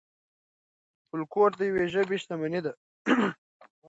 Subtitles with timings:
[1.07, 2.73] فولکلور د یوې ژبې شتمني ده.